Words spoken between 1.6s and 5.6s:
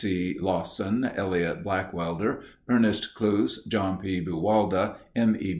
Blackwelder, Ernst Cloos, John P. Buwalda, M. E.